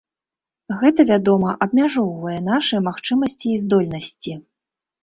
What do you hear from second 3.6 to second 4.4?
здольнасці.